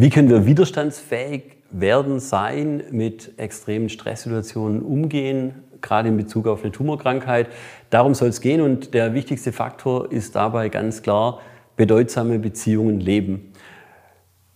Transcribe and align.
Wie 0.00 0.10
können 0.10 0.28
wir 0.30 0.46
widerstandsfähig 0.46 1.42
werden, 1.72 2.20
sein, 2.20 2.84
mit 2.92 3.32
extremen 3.36 3.88
Stresssituationen 3.88 4.80
umgehen, 4.80 5.54
gerade 5.80 6.06
in 6.06 6.16
Bezug 6.16 6.46
auf 6.46 6.62
eine 6.62 6.70
Tumorkrankheit. 6.70 7.48
Darum 7.90 8.14
soll 8.14 8.28
es 8.28 8.40
gehen 8.40 8.60
und 8.60 8.94
der 8.94 9.12
wichtigste 9.12 9.50
Faktor 9.50 10.12
ist 10.12 10.36
dabei 10.36 10.68
ganz 10.68 11.02
klar 11.02 11.40
bedeutsame 11.74 12.38
Beziehungen 12.38 13.00
leben. 13.00 13.52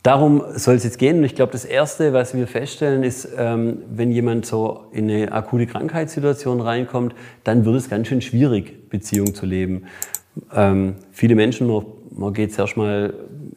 Darum 0.04 0.44
soll 0.54 0.76
es 0.76 0.84
jetzt 0.84 1.00
gehen. 1.00 1.18
Und 1.18 1.25
ich 1.25 1.34
glaube, 1.34 1.50
das 1.50 1.64
Erste, 1.64 2.12
was 2.12 2.36
wir 2.36 2.46
feststellen, 2.46 3.02
ist, 3.02 3.29
ähm, 3.36 3.79
wenn 3.90 4.12
jemand 4.12 4.46
so 4.46 4.84
in 4.93 5.11
eine 5.11 5.32
akute 5.32 5.66
Krankheitssituation 5.66 6.61
reinkommt, 6.61 7.16
dann 7.43 7.64
wird 7.64 7.74
es 7.74 7.90
ganz 7.90 8.06
schön 8.06 8.20
schwierig, 8.20 8.88
Beziehungen 8.90 9.34
zu 9.34 9.45
leben. 9.45 9.86
Ähm, 10.54 10.95
viele 11.11 11.34
Menschen, 11.34 11.66
man, 11.66 11.84
man 12.12 12.32
geht 12.32 12.54
zuerst 12.54 12.77
mal 12.77 13.12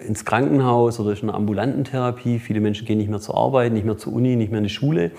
ins 0.06 0.26
Krankenhaus 0.26 1.00
oder 1.00 1.12
ist 1.12 1.24
in 1.24 1.30
einer 1.30 1.38
ambulanten 1.38 1.84
Therapie. 1.84 2.40
Viele 2.40 2.60
Menschen 2.60 2.86
gehen 2.86 2.98
nicht 2.98 3.10
mehr 3.10 3.20
zur 3.20 3.36
Arbeit, 3.36 3.74
nicht 3.74 3.86
mehr 3.86 3.98
zur 3.98 4.14
Uni, 4.14 4.36
nicht 4.36 4.52
mehr 4.52 4.60
in 4.60 4.66
die 4.66 4.70
Schule. 4.70 5.12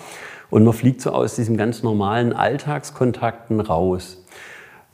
Und 0.51 0.65
man 0.65 0.73
fliegt 0.73 1.01
so 1.01 1.11
aus 1.11 1.37
diesen 1.37 1.57
ganz 1.57 1.83
normalen 1.83 2.33
Alltagskontakten 2.33 3.61
raus. 3.61 4.23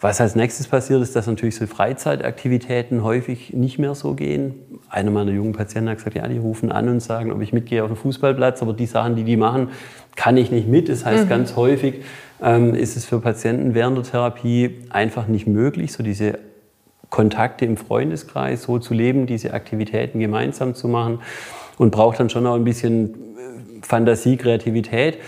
Was 0.03 0.21
als 0.21 0.35
nächstes 0.35 0.67
passiert, 0.67 1.01
ist, 1.01 1.15
dass 1.15 1.29
natürlich 1.29 1.55
so 1.55 1.67
Freizeitaktivitäten 1.69 3.05
häufig 3.05 3.53
nicht 3.53 3.79
mehr 3.79 3.95
so 3.95 4.15
gehen. 4.15 4.55
Einer 4.89 5.13
meiner 5.13 5.31
jungen 5.31 5.53
Patienten 5.53 5.91
hat 5.91 5.99
gesagt, 5.99 6.17
ja, 6.17 6.27
die 6.27 6.39
rufen 6.39 6.73
an 6.73 6.89
und 6.89 7.01
sagen, 7.01 7.31
ob 7.31 7.41
ich 7.41 7.53
mitgehe 7.53 7.85
auf 7.85 7.89
den 7.89 7.97
Fußballplatz, 7.97 8.63
aber 8.63 8.73
die 8.73 8.87
Sachen, 8.87 9.15
die 9.15 9.23
die 9.23 9.37
machen, 9.37 9.69
kann 10.17 10.37
ich 10.37 10.51
nicht 10.51 10.67
mit. 10.67 10.89
Das 10.89 11.05
heißt, 11.05 11.27
mhm. 11.27 11.29
ganz 11.29 11.55
häufig 11.55 12.03
ähm, 12.43 12.75
ist 12.75 12.97
es 12.97 13.05
für 13.05 13.21
Patienten 13.21 13.75
während 13.75 13.97
der 13.97 14.03
Therapie 14.03 14.81
einfach 14.91 15.29
nicht 15.29 15.47
möglich, 15.47 15.93
so 15.93 16.03
diese 16.03 16.37
Kontakte 17.13 17.67
im 17.67 17.77
Freundeskreis 17.77 18.63
so 18.63 18.79
zu 18.79 18.95
leben, 18.95 19.27
diese 19.27 19.53
Aktivitäten 19.53 20.19
gemeinsam 20.19 20.75
zu 20.75 20.89
machen 20.89 21.21
und 21.77 21.91
braucht 21.91 22.19
dann 22.19 22.31
schon 22.31 22.47
auch 22.47 22.55
ein 22.55 22.65
bisschen 22.65 23.11
äh, 23.11 23.83
Fantasie, 23.83 24.39
Kreativität. 24.39 25.19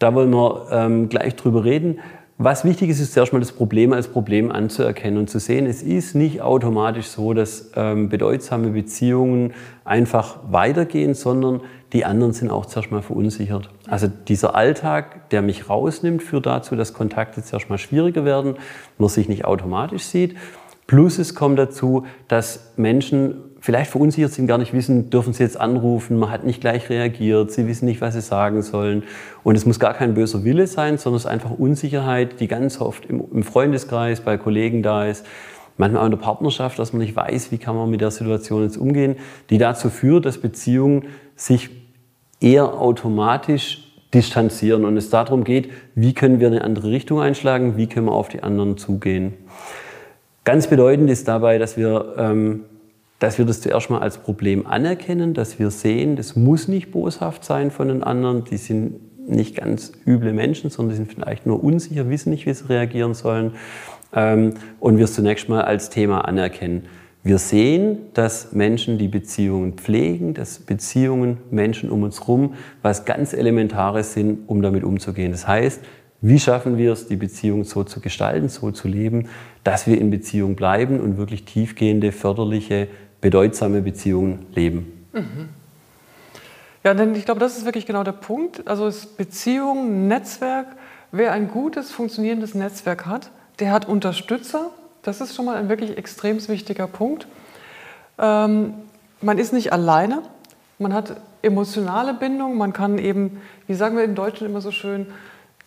Da 0.00 0.12
wollen 0.14 0.30
wir 0.30 0.66
ähm, 0.72 1.08
gleich 1.08 1.36
drüber 1.36 1.64
reden. 1.64 2.00
Was 2.36 2.64
wichtig 2.64 2.90
ist, 2.90 2.98
ist 2.98 3.14
zuerst 3.14 3.32
mal 3.32 3.38
das 3.38 3.52
Problem 3.52 3.92
als 3.92 4.08
Problem 4.08 4.50
anzuerkennen 4.50 5.20
und 5.20 5.30
zu 5.30 5.38
sehen, 5.38 5.66
es 5.66 5.84
ist 5.84 6.16
nicht 6.16 6.42
automatisch 6.42 7.06
so, 7.06 7.32
dass 7.32 7.70
ähm, 7.76 8.08
bedeutsame 8.08 8.70
Beziehungen 8.70 9.54
einfach 9.84 10.38
weitergehen, 10.50 11.14
sondern 11.14 11.60
die 11.92 12.04
anderen 12.04 12.32
sind 12.32 12.50
auch 12.50 12.66
zuerst 12.66 12.90
mal 12.90 13.02
verunsichert. 13.02 13.70
Also 13.86 14.08
dieser 14.08 14.56
Alltag, 14.56 15.30
der 15.30 15.42
mich 15.42 15.70
rausnimmt, 15.70 16.24
führt 16.24 16.46
dazu, 16.46 16.74
dass 16.74 16.92
Kontakte 16.92 17.40
zuerst 17.44 17.70
mal 17.70 17.78
schwieriger 17.78 18.24
werden, 18.24 18.56
man 18.98 19.08
sich 19.08 19.28
nicht 19.28 19.44
automatisch 19.44 20.02
sieht. 20.02 20.34
Plus 20.86 21.18
es 21.18 21.34
kommt 21.34 21.58
dazu, 21.58 22.04
dass 22.28 22.72
Menschen 22.76 23.36
vielleicht 23.64 23.90
verunsichert 23.90 24.30
sind, 24.30 24.46
gar 24.46 24.58
nicht 24.58 24.74
wissen, 24.74 25.08
dürfen 25.08 25.32
sie 25.32 25.42
jetzt 25.42 25.58
anrufen, 25.58 26.18
man 26.18 26.30
hat 26.30 26.44
nicht 26.44 26.60
gleich 26.60 26.90
reagiert, 26.90 27.50
sie 27.50 27.66
wissen 27.66 27.86
nicht, 27.86 28.02
was 28.02 28.12
sie 28.12 28.20
sagen 28.20 28.60
sollen. 28.60 29.04
Und 29.42 29.56
es 29.56 29.64
muss 29.64 29.80
gar 29.80 29.94
kein 29.94 30.12
böser 30.12 30.44
Wille 30.44 30.66
sein, 30.66 30.98
sondern 30.98 31.16
es 31.16 31.24
ist 31.24 31.30
einfach 31.30 31.50
Unsicherheit, 31.50 32.40
die 32.40 32.48
ganz 32.48 32.78
oft 32.78 33.06
im, 33.06 33.42
Freundeskreis, 33.42 34.20
bei 34.20 34.36
Kollegen 34.36 34.82
da 34.82 35.06
ist. 35.06 35.24
Manchmal 35.78 36.02
auch 36.02 36.04
in 36.04 36.10
der 36.10 36.18
Partnerschaft, 36.18 36.78
dass 36.78 36.92
man 36.92 37.00
nicht 37.00 37.16
weiß, 37.16 37.52
wie 37.52 37.58
kann 37.58 37.74
man 37.74 37.88
mit 37.88 38.02
der 38.02 38.10
Situation 38.10 38.64
jetzt 38.64 38.76
umgehen, 38.76 39.16
die 39.48 39.56
dazu 39.56 39.88
führt, 39.88 40.26
dass 40.26 40.36
Beziehungen 40.36 41.06
sich 41.34 41.70
eher 42.40 42.74
automatisch 42.74 43.94
distanzieren 44.12 44.84
und 44.84 44.98
es 44.98 45.08
darum 45.08 45.42
geht, 45.42 45.70
wie 45.94 46.12
können 46.12 46.38
wir 46.38 46.48
eine 46.48 46.62
andere 46.62 46.90
Richtung 46.90 47.20
einschlagen, 47.20 47.78
wie 47.78 47.86
können 47.86 48.06
wir 48.06 48.12
auf 48.12 48.28
die 48.28 48.42
anderen 48.42 48.76
zugehen. 48.76 49.32
Ganz 50.44 50.66
bedeutend 50.66 51.10
ist 51.10 51.26
dabei, 51.26 51.58
dass 51.58 51.76
wir 51.76 52.14
ähm, 52.18 52.64
dass 53.18 53.38
wir 53.38 53.46
das 53.46 53.60
zuerst 53.60 53.90
mal 53.90 54.00
als 54.00 54.18
Problem 54.18 54.66
anerkennen, 54.66 55.32
dass 55.32 55.58
wir 55.58 55.70
sehen, 55.70 56.16
das 56.16 56.36
muss 56.36 56.68
nicht 56.68 56.90
boshaft 56.90 57.44
sein 57.44 57.70
von 57.70 57.88
den 57.88 58.02
anderen, 58.02 58.44
die 58.44 58.58
sind 58.58 59.00
nicht 59.26 59.56
ganz 59.56 59.92
üble 60.06 60.32
Menschen, 60.32 60.68
sondern 60.68 60.90
die 60.90 60.96
sind 60.96 61.12
vielleicht 61.12 61.46
nur 61.46 61.62
unsicher, 61.62 62.10
wissen 62.10 62.30
nicht, 62.30 62.44
wie 62.44 62.52
sie 62.52 62.68
reagieren 62.68 63.14
sollen. 63.14 63.52
Ähm, 64.14 64.54
und 64.80 64.98
wir 64.98 65.04
es 65.04 65.14
zunächst 65.14 65.48
mal 65.48 65.62
als 65.62 65.88
Thema 65.88 66.26
anerkennen. 66.26 66.84
Wir 67.22 67.38
sehen, 67.38 67.98
dass 68.12 68.52
Menschen 68.52 68.98
die 68.98 69.08
Beziehungen 69.08 69.72
pflegen, 69.74 70.34
dass 70.34 70.58
Beziehungen 70.58 71.38
Menschen 71.50 71.88
um 71.88 72.02
uns 72.02 72.20
herum 72.20 72.52
was 72.82 73.06
ganz 73.06 73.32
Elementares 73.32 74.12
sind, 74.12 74.40
um 74.46 74.60
damit 74.60 74.84
umzugehen. 74.84 75.32
Das 75.32 75.48
heißt, 75.48 75.80
wie 76.26 76.40
schaffen 76.40 76.78
wir 76.78 76.90
es, 76.90 77.06
die 77.06 77.16
Beziehung 77.16 77.64
so 77.64 77.84
zu 77.84 78.00
gestalten, 78.00 78.48
so 78.48 78.70
zu 78.70 78.88
leben, 78.88 79.28
dass 79.62 79.86
wir 79.86 80.00
in 80.00 80.10
Beziehung 80.10 80.56
bleiben 80.56 80.98
und 80.98 81.18
wirklich 81.18 81.44
tiefgehende, 81.44 82.12
förderliche 82.12 82.88
bedeutsame 83.20 83.82
Beziehungen 83.82 84.46
leben. 84.54 85.06
Mhm. 85.12 85.50
Ja, 86.82 86.94
denn 86.94 87.14
ich 87.14 87.26
glaube, 87.26 87.40
das 87.40 87.58
ist 87.58 87.66
wirklich 87.66 87.84
genau 87.84 88.04
der 88.04 88.12
Punkt. 88.12 88.66
Also 88.66 88.86
ist 88.86 89.18
Beziehung, 89.18 90.08
Netzwerk. 90.08 90.68
Wer 91.12 91.32
ein 91.32 91.48
gutes, 91.48 91.92
funktionierendes 91.92 92.54
Netzwerk 92.54 93.04
hat, 93.04 93.30
der 93.60 93.70
hat 93.70 93.86
Unterstützer. 93.86 94.70
Das 95.02 95.20
ist 95.20 95.34
schon 95.34 95.44
mal 95.44 95.56
ein 95.56 95.68
wirklich 95.68 95.98
extrem 95.98 96.46
wichtiger 96.48 96.86
Punkt. 96.86 97.26
Ähm, 98.18 98.72
man 99.20 99.36
ist 99.36 99.52
nicht 99.52 99.74
alleine. 99.74 100.22
Man 100.78 100.94
hat 100.94 101.20
emotionale 101.42 102.14
Bindung. 102.14 102.56
Man 102.56 102.72
kann 102.72 102.96
eben, 102.96 103.42
wie 103.66 103.74
sagen 103.74 103.98
wir 103.98 104.04
im 104.04 104.14
Deutschen 104.14 104.46
immer 104.46 104.62
so 104.62 104.70
schön, 104.70 105.06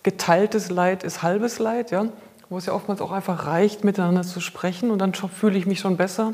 geteiltes 0.03 0.69
Leid 0.69 1.03
ist 1.03 1.24
halbes 1.24 1.59
Leid. 1.59 1.91
Ja? 1.91 2.08
Wo 2.50 2.58
es 2.58 2.66
ja 2.66 2.74
oftmals 2.74 3.02
auch 3.02 3.12
einfach 3.12 3.46
reicht, 3.46 3.84
miteinander 3.84 4.24
zu 4.24 4.40
sprechen 4.40 4.91
und 4.91 5.00
dann 5.00 5.13
fühle 5.13 5.58
ich 5.58 5.66
mich 5.66 5.80
schon 5.80 5.97
besser. 5.97 6.34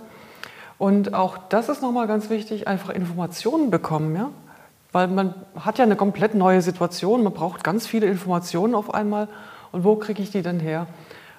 Und 0.78 1.14
auch 1.14 1.38
das 1.50 1.70
ist 1.70 1.82
nochmal 1.82 2.08
ganz 2.08 2.30
wichtig, 2.30 2.68
einfach 2.68 2.90
Informationen 2.90 3.72
bekommen, 3.72 4.16
ja. 4.16 4.30
Weil 4.92 5.08
man 5.08 5.34
hat 5.60 5.80
ja 5.80 5.86
eine 5.86 5.96
komplett 5.96 6.36
neue 6.36 6.62
Situation, 6.62 7.24
man 7.24 7.34
braucht 7.34 7.64
ganz 7.64 7.88
viele 7.88 8.06
Informationen 8.06 8.76
auf 8.76 8.94
einmal. 8.94 9.28
Und 9.72 9.84
wo 9.84 9.96
kriege 9.96 10.22
ich 10.22 10.30
die 10.30 10.44
denn 10.44 10.60
her? 10.60 10.86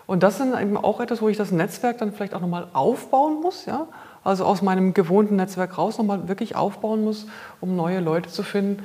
Und 0.07 0.23
das 0.23 0.41
ist 0.41 0.47
eben 0.61 0.77
auch 0.77 1.01
etwas, 1.01 1.23
wo 1.23 1.29
ich 1.29 1.37
das 1.37 1.53
Netzwerk 1.53 1.99
dann 1.99 2.13
vielleicht 2.13 2.35
auch 2.35 2.41
nochmal 2.41 2.67
aufbauen 2.73 3.41
muss, 3.41 3.67
ja. 3.67 3.87
Also 4.25 4.47
aus 4.47 4.63
meinem 4.63 4.95
gewohnten 4.95 5.37
Netzwerk 5.37 5.77
raus 5.77 5.99
nochmal 5.99 6.27
wirklich 6.29 6.57
aufbauen 6.57 7.05
muss, 7.05 7.27
um 7.61 7.77
neue 7.77 8.01
Leute 8.01 8.31
zu 8.31 8.43
finden, 8.43 8.83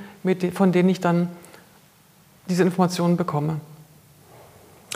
von 0.54 0.74
denen 0.74 0.90
ich 0.90 1.00
dann 1.00 1.30
diese 2.50 2.64
Informationen 2.64 3.16
bekomme. 3.16 3.58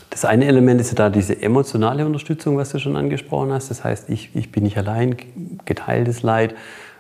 Das 0.10 0.26
eine 0.26 0.46
Element 0.46 0.82
ist 0.82 0.90
ja 0.90 0.96
da 0.96 1.10
diese 1.10 1.42
emotionale 1.42 2.06
Unterstützung, 2.06 2.58
was 2.58 2.72
du 2.72 2.80
schon 2.80 2.96
angesprochen 2.96 3.52
hast. 3.52 3.70
Das 3.70 3.84
heißt, 3.84 4.10
ich, 4.10 4.36
ich 4.36 4.52
bin 4.52 4.64
nicht 4.64 4.78
allein, 4.78 5.16
geteiltes 5.66 6.24
Leid. 6.24 6.56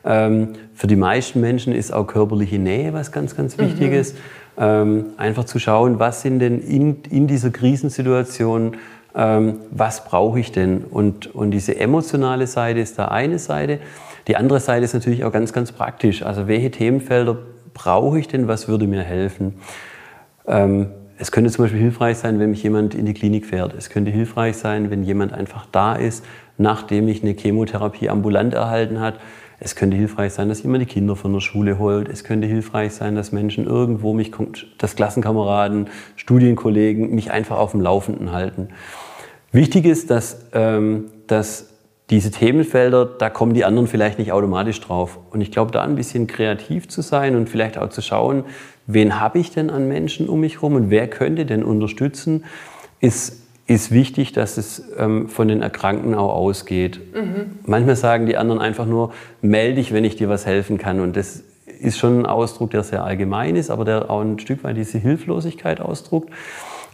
Ähm, 0.05 0.49
für 0.73 0.87
die 0.87 0.95
meisten 0.95 1.39
Menschen 1.41 1.73
ist 1.73 1.93
auch 1.93 2.05
körperliche 2.05 2.59
Nähe 2.59 2.93
was 2.93 3.11
ganz, 3.11 3.35
ganz 3.35 3.57
Wichtiges. 3.57 4.13
Mhm. 4.13 4.17
Ähm, 4.55 5.05
einfach 5.17 5.45
zu 5.45 5.59
schauen, 5.59 5.99
was 5.99 6.21
sind 6.21 6.39
denn 6.39 6.59
in, 6.59 7.01
in 7.09 7.27
dieser 7.27 7.49
Krisensituation, 7.49 8.77
ähm, 9.15 9.55
was 9.71 10.05
brauche 10.05 10.39
ich 10.39 10.51
denn? 10.51 10.83
Und, 10.83 11.33
und 11.33 11.51
diese 11.51 11.79
emotionale 11.79 12.45
Seite 12.45 12.79
ist 12.79 12.99
da 12.99 13.07
eine 13.07 13.39
Seite. 13.39 13.79
Die 14.27 14.35
andere 14.35 14.59
Seite 14.59 14.85
ist 14.85 14.93
natürlich 14.93 15.23
auch 15.23 15.31
ganz, 15.31 15.53
ganz 15.53 15.71
praktisch. 15.71 16.23
Also 16.23 16.47
welche 16.47 16.69
Themenfelder 16.69 17.37
brauche 17.73 18.19
ich 18.19 18.27
denn, 18.27 18.47
was 18.47 18.67
würde 18.67 18.85
mir 18.85 19.01
helfen? 19.01 19.55
Ähm, 20.47 20.87
es 21.17 21.31
könnte 21.31 21.51
zum 21.51 21.65
Beispiel 21.65 21.79
hilfreich 21.79 22.17
sein, 22.17 22.39
wenn 22.39 22.49
mich 22.49 22.63
jemand 22.63 22.95
in 22.95 23.05
die 23.05 23.13
Klinik 23.13 23.45
fährt. 23.45 23.73
Es 23.73 23.89
könnte 23.89 24.11
hilfreich 24.11 24.57
sein, 24.57 24.89
wenn 24.89 25.03
jemand 25.03 25.31
einfach 25.31 25.67
da 25.71 25.95
ist, 25.95 26.25
nachdem 26.57 27.07
ich 27.07 27.23
eine 27.23 27.33
Chemotherapie 27.33 28.09
ambulant 28.09 28.53
erhalten 28.53 28.99
hat. 28.99 29.19
Es 29.59 29.75
könnte 29.75 29.95
hilfreich 29.95 30.33
sein, 30.33 30.49
dass 30.49 30.63
jemand 30.63 30.81
die 30.81 30.87
Kinder 30.87 31.15
von 31.15 31.31
der 31.31 31.39
Schule 31.39 31.79
holt. 31.79 32.09
Es 32.09 32.23
könnte 32.23 32.47
hilfreich 32.47 32.93
sein, 32.93 33.15
dass 33.15 33.31
Menschen 33.31 33.65
irgendwo 33.65 34.13
mich, 34.13 34.31
dass 34.77 34.95
Klassenkameraden, 34.95 35.87
Studienkollegen 36.17 37.15
mich 37.15 37.31
einfach 37.31 37.57
auf 37.57 37.71
dem 37.71 37.79
Laufenden 37.79 38.31
halten. 38.33 38.69
Wichtig 39.53 39.85
ist, 39.85 40.09
dass, 40.09 40.47
ähm, 40.53 41.05
dass 41.27 41.72
diese 42.13 42.29
Themenfelder, 42.29 43.05
da 43.05 43.31
kommen 43.31 43.55
die 43.55 43.65
anderen 43.65 43.87
vielleicht 43.87 44.19
nicht 44.19 44.31
automatisch 44.31 44.79
drauf. 44.79 45.17
Und 45.31 45.41
ich 45.41 45.51
glaube, 45.51 45.71
da 45.71 45.81
ein 45.81 45.95
bisschen 45.95 46.27
kreativ 46.27 46.87
zu 46.87 47.01
sein 47.01 47.35
und 47.35 47.49
vielleicht 47.49 47.75
auch 47.75 47.89
zu 47.89 48.03
schauen, 48.03 48.43
wen 48.85 49.19
habe 49.19 49.39
ich 49.39 49.49
denn 49.49 49.71
an 49.71 49.87
Menschen 49.87 50.29
um 50.29 50.41
mich 50.41 50.57
herum 50.57 50.75
und 50.75 50.91
wer 50.91 51.07
könnte 51.07 51.47
denn 51.47 51.63
unterstützen, 51.63 52.43
ist, 52.99 53.41
ist 53.65 53.89
wichtig, 53.89 54.31
dass 54.31 54.57
es 54.57 54.83
ähm, 54.95 55.27
von 55.27 55.47
den 55.47 55.63
Erkrankten 55.63 56.13
auch 56.13 56.35
ausgeht. 56.35 56.99
Mhm. 57.15 57.57
Manchmal 57.65 57.95
sagen 57.95 58.27
die 58.27 58.37
anderen 58.37 58.61
einfach 58.61 58.85
nur, 58.85 59.11
melde 59.41 59.77
dich, 59.77 59.91
wenn 59.91 60.03
ich 60.03 60.15
dir 60.15 60.29
was 60.29 60.45
helfen 60.45 60.77
kann. 60.77 60.99
Und 60.99 61.17
das 61.17 61.41
ist 61.79 61.97
schon 61.97 62.19
ein 62.19 62.25
Ausdruck, 62.27 62.69
der 62.69 62.83
sehr 62.83 63.03
allgemein 63.03 63.55
ist, 63.55 63.71
aber 63.71 63.85
der 63.85 64.11
auch 64.11 64.21
ein 64.21 64.37
Stück 64.37 64.63
weit 64.63 64.77
diese 64.77 64.99
Hilflosigkeit 64.99 65.81
ausdrückt. 65.81 66.29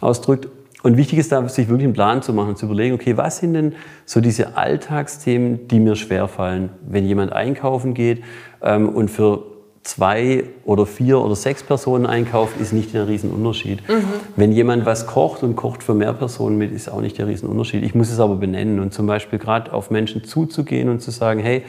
ausdrückt. 0.00 0.48
Und 0.82 0.96
wichtig 0.96 1.18
ist 1.18 1.32
da, 1.32 1.46
sich 1.48 1.68
wirklich 1.68 1.84
einen 1.84 1.94
Plan 1.94 2.22
zu 2.22 2.32
machen, 2.32 2.56
zu 2.56 2.66
überlegen, 2.66 2.94
okay, 2.94 3.16
was 3.16 3.38
sind 3.38 3.54
denn 3.54 3.74
so 4.06 4.20
diese 4.20 4.56
Alltagsthemen, 4.56 5.68
die 5.68 5.80
mir 5.80 5.96
schwerfallen, 5.96 6.70
wenn 6.86 7.04
jemand 7.04 7.32
einkaufen 7.32 7.94
geht 7.94 8.22
ähm, 8.62 8.88
und 8.88 9.10
für 9.10 9.44
zwei 9.82 10.44
oder 10.64 10.86
vier 10.86 11.20
oder 11.20 11.34
sechs 11.34 11.62
Personen 11.62 12.06
einkauft, 12.06 12.60
ist 12.60 12.72
nicht 12.72 12.92
der 12.92 13.08
Riesenunterschied. 13.08 13.88
Mhm. 13.88 14.04
Wenn 14.36 14.52
jemand 14.52 14.84
was 14.84 15.06
kocht 15.06 15.42
und 15.42 15.56
kocht 15.56 15.82
für 15.82 15.94
mehr 15.94 16.12
Personen 16.12 16.58
mit, 16.58 16.70
ist 16.70 16.90
auch 16.90 17.00
nicht 17.00 17.18
der 17.18 17.26
Riesenunterschied. 17.26 17.82
Ich 17.82 17.94
muss 17.94 18.10
es 18.10 18.20
aber 18.20 18.36
benennen 18.36 18.80
und 18.80 18.92
zum 18.92 19.06
Beispiel 19.06 19.38
gerade 19.38 19.72
auf 19.72 19.90
Menschen 19.90 20.24
zuzugehen 20.24 20.88
und 20.88 21.00
zu 21.00 21.10
sagen, 21.10 21.40
hey, 21.40 21.62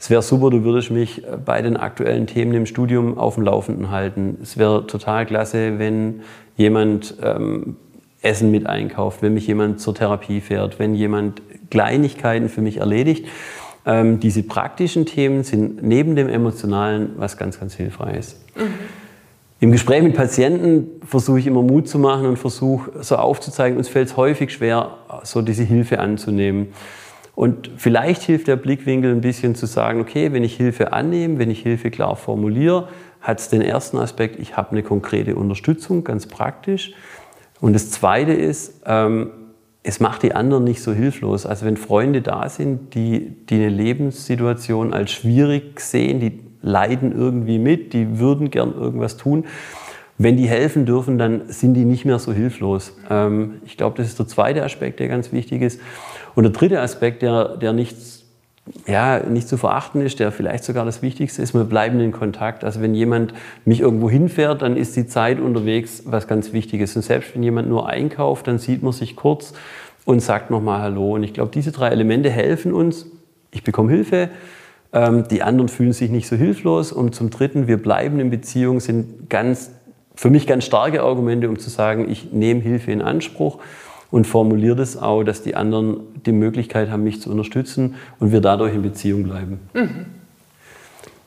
es 0.00 0.10
wäre 0.10 0.22
super, 0.22 0.50
du 0.50 0.64
würdest 0.64 0.90
mich 0.90 1.22
bei 1.44 1.62
den 1.62 1.76
aktuellen 1.76 2.26
Themen 2.26 2.52
im 2.52 2.66
Studium 2.66 3.16
auf 3.16 3.36
dem 3.36 3.44
Laufenden 3.44 3.90
halten. 3.90 4.36
Es 4.42 4.58
wäre 4.58 4.86
total 4.86 5.24
klasse, 5.24 5.78
wenn 5.78 6.20
jemand 6.56 7.14
ähm, 7.22 7.76
Essen 8.24 8.50
mit 8.50 8.66
einkauft, 8.66 9.22
wenn 9.22 9.34
mich 9.34 9.46
jemand 9.46 9.80
zur 9.80 9.94
Therapie 9.94 10.40
fährt, 10.40 10.78
wenn 10.78 10.94
jemand 10.94 11.42
Kleinigkeiten 11.70 12.48
für 12.48 12.60
mich 12.60 12.78
erledigt. 12.78 13.26
Ähm, 13.86 14.20
diese 14.20 14.42
praktischen 14.42 15.06
Themen 15.06 15.44
sind 15.44 15.82
neben 15.82 16.16
dem 16.16 16.28
Emotionalen 16.28 17.12
was 17.16 17.36
ganz, 17.36 17.60
ganz 17.60 17.74
Hilfreiches. 17.74 18.40
Mhm. 18.56 18.62
Im 19.60 19.72
Gespräch 19.72 20.02
mit 20.02 20.14
Patienten 20.14 20.88
versuche 21.06 21.38
ich 21.38 21.46
immer 21.46 21.62
Mut 21.62 21.88
zu 21.88 21.98
machen 21.98 22.26
und 22.26 22.38
versuche 22.38 23.02
so 23.02 23.16
aufzuzeigen, 23.16 23.78
uns 23.78 23.88
fällt 23.88 24.08
es 24.08 24.16
häufig 24.16 24.52
schwer, 24.52 24.98
so 25.22 25.40
diese 25.42 25.62
Hilfe 25.62 26.00
anzunehmen. 26.00 26.68
Und 27.34 27.70
vielleicht 27.76 28.22
hilft 28.22 28.46
der 28.46 28.56
Blickwinkel 28.56 29.10
ein 29.10 29.20
bisschen 29.20 29.54
zu 29.54 29.66
sagen, 29.66 30.00
okay, 30.00 30.32
wenn 30.32 30.44
ich 30.44 30.56
Hilfe 30.56 30.92
annehme, 30.92 31.38
wenn 31.38 31.50
ich 31.50 31.62
Hilfe 31.62 31.90
klar 31.90 32.14
formuliere, 32.16 32.88
hat 33.20 33.40
es 33.40 33.48
den 33.48 33.62
ersten 33.62 33.96
Aspekt, 33.96 34.38
ich 34.38 34.56
habe 34.56 34.72
eine 34.72 34.82
konkrete 34.82 35.34
Unterstützung, 35.34 36.04
ganz 36.04 36.26
praktisch. 36.26 36.92
Und 37.64 37.72
das 37.72 37.90
Zweite 37.90 38.34
ist, 38.34 38.82
ähm, 38.84 39.30
es 39.82 39.98
macht 39.98 40.22
die 40.22 40.34
anderen 40.34 40.64
nicht 40.64 40.82
so 40.82 40.92
hilflos. 40.92 41.46
Also 41.46 41.64
wenn 41.64 41.78
Freunde 41.78 42.20
da 42.20 42.46
sind, 42.50 42.94
die, 42.94 43.38
die 43.48 43.54
eine 43.54 43.70
Lebenssituation 43.70 44.92
als 44.92 45.12
schwierig 45.12 45.80
sehen, 45.80 46.20
die 46.20 46.40
leiden 46.60 47.12
irgendwie 47.12 47.58
mit, 47.58 47.94
die 47.94 48.18
würden 48.18 48.50
gern 48.50 48.74
irgendwas 48.74 49.16
tun. 49.16 49.46
Wenn 50.18 50.36
die 50.36 50.46
helfen 50.46 50.84
dürfen, 50.84 51.16
dann 51.16 51.48
sind 51.48 51.72
die 51.72 51.86
nicht 51.86 52.04
mehr 52.04 52.18
so 52.18 52.34
hilflos. 52.34 52.98
Ähm, 53.08 53.62
ich 53.64 53.78
glaube, 53.78 53.96
das 53.96 54.08
ist 54.08 54.18
der 54.18 54.26
zweite 54.26 54.62
Aspekt, 54.62 55.00
der 55.00 55.08
ganz 55.08 55.32
wichtig 55.32 55.62
ist. 55.62 55.80
Und 56.34 56.42
der 56.42 56.52
dritte 56.52 56.82
Aspekt, 56.82 57.22
der, 57.22 57.56
der 57.56 57.72
nicht, 57.72 57.96
ja, 58.86 59.20
nicht 59.20 59.46
zu 59.46 59.58
verachten 59.58 60.00
ist, 60.00 60.20
der 60.20 60.32
vielleicht 60.32 60.64
sogar 60.64 60.84
das 60.84 61.02
Wichtigste 61.02 61.42
ist, 61.42 61.54
wir 61.54 61.64
bleiben 61.64 62.00
in 62.00 62.12
Kontakt. 62.12 62.64
Also 62.64 62.80
wenn 62.80 62.94
jemand 62.94 63.34
mich 63.64 63.80
irgendwo 63.80 64.08
hinfährt, 64.08 64.62
dann 64.62 64.76
ist 64.76 64.96
die 64.96 65.06
Zeit 65.06 65.38
unterwegs 65.38 66.02
was 66.06 66.26
ganz 66.26 66.52
Wichtiges. 66.52 66.96
Und 66.96 67.02
selbst 67.02 67.34
wenn 67.34 67.42
jemand 67.42 67.68
nur 67.68 67.88
einkauft, 67.88 68.46
dann 68.46 68.58
sieht 68.58 68.82
man 68.82 68.92
sich 68.92 69.16
kurz 69.16 69.52
und 70.06 70.20
sagt 70.20 70.50
nochmal 70.50 70.80
Hallo. 70.80 71.14
Und 71.14 71.24
ich 71.24 71.34
glaube, 71.34 71.50
diese 71.52 71.72
drei 71.72 71.88
Elemente 71.88 72.30
helfen 72.30 72.72
uns. 72.72 73.06
Ich 73.50 73.64
bekomme 73.64 73.92
Hilfe, 73.92 74.30
ähm, 74.92 75.28
die 75.28 75.42
anderen 75.42 75.68
fühlen 75.68 75.92
sich 75.92 76.10
nicht 76.10 76.26
so 76.26 76.36
hilflos. 76.36 76.90
Und 76.90 77.14
zum 77.14 77.28
Dritten, 77.28 77.66
wir 77.66 77.76
bleiben 77.76 78.18
in 78.18 78.30
Beziehung, 78.30 78.80
sind 78.80 79.28
ganz, 79.28 79.72
für 80.14 80.30
mich 80.30 80.46
ganz 80.46 80.64
starke 80.64 81.02
Argumente, 81.02 81.50
um 81.50 81.58
zu 81.58 81.68
sagen, 81.68 82.08
ich 82.10 82.32
nehme 82.32 82.60
Hilfe 82.60 82.92
in 82.92 83.02
Anspruch 83.02 83.58
und 84.14 84.28
formuliere 84.28 84.76
das 84.76 84.96
auch, 84.96 85.24
dass 85.24 85.42
die 85.42 85.56
anderen 85.56 85.96
die 86.24 86.30
Möglichkeit 86.30 86.88
haben, 86.88 87.02
mich 87.02 87.20
zu 87.20 87.32
unterstützen 87.32 87.96
und 88.20 88.30
wir 88.30 88.40
dadurch 88.40 88.72
in 88.72 88.82
Beziehung 88.82 89.24
bleiben. 89.24 89.58
Mhm. 89.72 90.06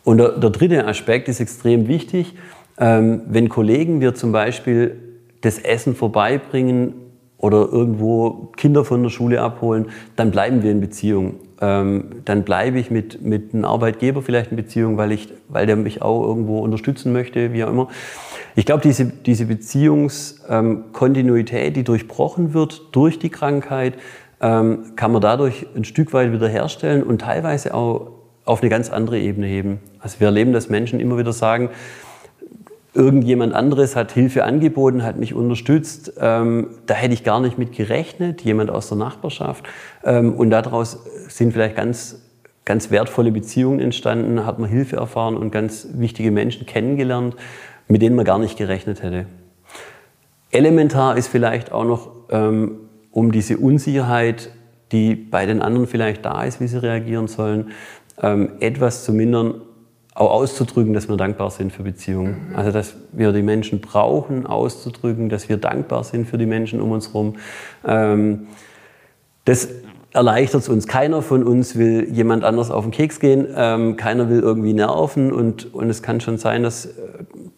Und 0.06 0.20
der, 0.20 0.30
der, 0.38 0.52
dritte 0.52 0.88
Aspekt 0.88 1.28
ist 1.28 1.42
extrem 1.42 1.90
wichtig. 1.90 2.36
Ähm, 2.78 3.24
wenn 3.28 3.50
Kollegen 3.50 4.00
wir 4.00 4.16
zum 4.16 4.32
Beispiel 4.32 4.96
das 5.42 5.60
Essen 5.60 5.96
vorbeibringen 5.96 6.94
oder 7.38 7.70
irgendwo 7.72 8.52
Kinder 8.58 8.84
von 8.84 9.04
der 9.04 9.10
Schule 9.10 9.42
abholen, 9.42 9.88
dann 10.16 10.32
bleiben 10.32 10.64
wir 10.64 10.72
in 10.72 10.82
Beziehung. 10.82 11.36
Ähm, 11.60 12.22
dann 12.26 12.44
bleibe 12.44 12.80
ich 12.80 12.92
mit, 12.92 13.22
mit 13.22 13.54
einem 13.54 13.66
Arbeitgeber 13.66 14.22
vielleicht 14.22 14.52
in 14.52 14.58
Beziehung, 14.58 14.98
weil, 14.98 15.12
ich, 15.12 15.30
weil 15.48 15.66
der 15.66 15.76
mich 15.76 16.02
auch 16.02 16.24
irgendwo 16.24 16.60
unterstützen 16.60 17.14
möchte, 17.14 17.54
wie 17.54 17.64
auch 17.64 17.70
immer. 17.70 17.88
Ich 18.56 18.66
glaube, 18.66 18.82
diese, 18.82 19.06
diese 19.06 19.46
Beziehungskontinuität, 19.46 21.76
die 21.76 21.84
durchbrochen 21.84 22.54
wird 22.54 22.82
durch 22.92 23.20
die 23.20 23.30
Krankheit, 23.30 23.96
ähm, 24.42 24.94
kann 24.96 25.12
man 25.12 25.22
dadurch 25.22 25.68
ein 25.76 25.84
Stück 25.84 26.14
weit 26.14 26.32
wiederherstellen 26.32 27.04
und 27.04 27.22
teilweise 27.22 27.74
auch 27.74 28.12
auf 28.46 28.62
eine 28.62 28.70
ganz 28.70 28.90
andere 28.90 29.20
Ebene 29.20 29.48
heben. 29.48 29.80
Also 30.00 30.20
wir 30.20 30.28
erleben, 30.28 30.54
dass 30.54 30.70
Menschen 30.70 31.00
immer 31.00 31.18
wieder 31.18 31.34
sagen, 31.34 31.70
irgendjemand 32.98 33.54
anderes 33.54 33.96
hat 33.96 34.12
Hilfe 34.12 34.44
angeboten, 34.44 35.04
hat 35.04 35.18
mich 35.18 35.34
unterstützt. 35.34 36.14
Ähm, 36.20 36.68
da 36.86 36.96
hätte 36.96 37.14
ich 37.14 37.24
gar 37.24 37.40
nicht 37.40 37.58
mit 37.58 37.72
gerechnet, 37.72 38.42
jemand 38.42 38.70
aus 38.72 38.90
der 38.90 38.98
Nachbarschaft. 38.98 39.66
Ähm, 40.04 40.34
und 40.34 40.50
daraus 40.50 41.06
sind 41.30 41.54
vielleicht 41.54 41.76
ganz, 41.76 42.22
ganz 42.66 42.92
wertvolle 42.92 43.32
Beziehungen 43.32 43.80
entstanden, 43.80 44.46
hat 44.46 44.60
man 44.60 44.70
Hilfe 44.70 44.98
erfahren 44.98 45.38
und 45.38 45.52
ganz 45.52 45.88
wichtige 45.94 46.32
Menschen 46.32 46.66
kennengelernt 46.66 47.36
mit 47.88 48.02
denen 48.02 48.16
man 48.16 48.26
gar 48.26 48.40
nicht 48.40 48.58
gerechnet 48.58 49.04
hätte. 49.04 49.26
Elementar 50.52 51.18
ist 51.18 51.28
vielleicht 51.28 51.72
auch 51.72 51.84
noch, 51.84 52.12
ähm, 52.30 52.80
um 53.12 53.32
diese 53.32 53.58
Unsicherheit, 53.58 54.52
die 54.92 55.16
bei 55.16 55.46
den 55.46 55.62
anderen 55.62 55.88
vielleicht 55.88 56.26
da 56.26 56.44
ist, 56.44 56.62
wie 56.62 56.68
sie 56.68 56.82
reagieren 56.82 57.28
sollen, 57.28 57.72
ähm, 58.22 58.54
etwas 58.60 59.04
zu 59.04 59.14
mindern, 59.14 59.62
auch 60.18 60.32
auszudrücken, 60.32 60.94
dass 60.94 61.08
wir 61.08 61.16
dankbar 61.16 61.52
sind 61.52 61.72
für 61.72 61.84
Beziehungen. 61.84 62.50
Mhm. 62.50 62.56
Also, 62.56 62.72
dass 62.72 62.96
wir 63.12 63.32
die 63.32 63.44
Menschen 63.44 63.82
brauchen, 63.82 64.48
auszudrücken, 64.48 65.30
dass 65.30 65.48
wir 65.48 65.58
dankbar 65.58 66.04
sind 66.04 66.28
für 66.28 66.38
die 66.38 66.48
Menschen 66.48 66.82
um 66.82 66.92
uns 66.92 67.10
herum. 67.10 67.36
Ähm, 67.86 68.48
das 69.46 69.70
erleichtert 70.14 70.62
es 70.62 70.70
uns. 70.70 70.88
Keiner 70.88 71.22
von 71.22 71.44
uns 71.44 71.76
will 71.76 72.10
jemand 72.12 72.44
anders 72.44 72.72
auf 72.72 72.84
den 72.84 72.92
Keks 72.92 73.20
gehen, 73.20 73.48
ähm, 73.56 73.96
keiner 73.96 74.30
will 74.30 74.40
irgendwie 74.40 74.74
nerven 74.74 75.32
und, 75.32 75.74
und 75.74 75.90
es 75.90 76.02
kann 76.02 76.20
schon 76.20 76.38
sein, 76.40 76.64
dass, 76.64 76.90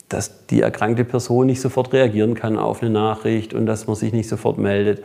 dass 0.10 0.46
die 0.48 0.62
erkrankte 0.62 1.06
Person 1.06 1.46
nicht 1.46 1.62
sofort 1.62 1.94
reagieren 1.94 2.34
kann 2.34 2.58
auf 2.58 2.82
eine 2.82 2.92
Nachricht 2.92 3.54
und 3.54 3.66
dass 3.66 3.88
man 3.88 3.96
sich 3.96 4.12
nicht 4.12 4.28
sofort 4.28 4.58
meldet. 4.58 5.02